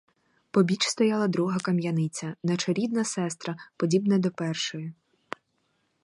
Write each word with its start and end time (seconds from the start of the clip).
Побіч 0.51 0.83
стояла 0.87 1.27
друга 1.27 1.57
кам'яниця, 1.59 2.35
наче 2.43 2.73
рідна 2.73 3.03
сестра, 3.05 3.55
подібна 3.77 4.17
до 4.17 4.31
першої. 4.31 4.93